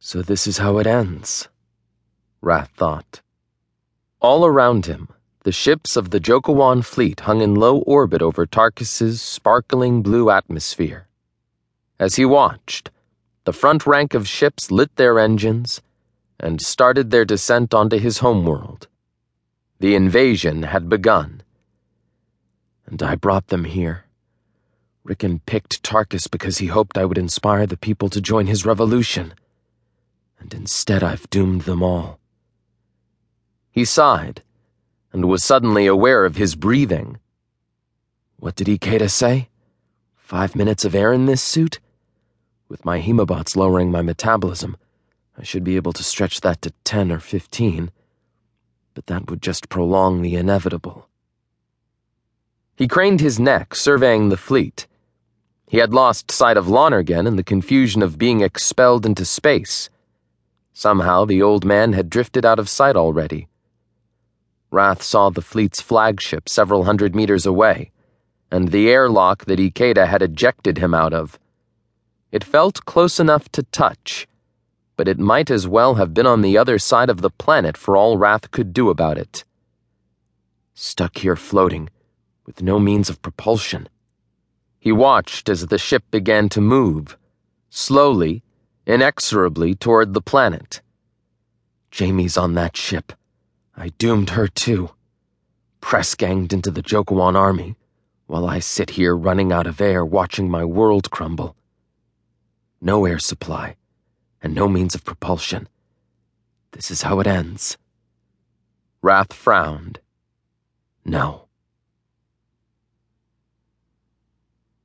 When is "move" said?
86.60-87.18